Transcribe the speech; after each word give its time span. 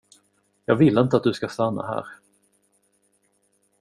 Jag 0.65 0.75
vill 0.75 0.97
inte 0.97 1.17
att 1.17 1.23
du 1.23 1.33
ska 1.33 1.47
stanna 1.47 1.87
här. 1.87 2.07